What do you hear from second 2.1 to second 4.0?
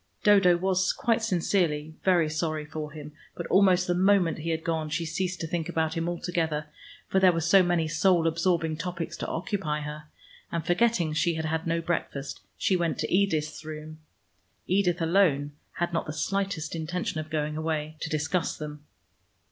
sorry for him, but almost the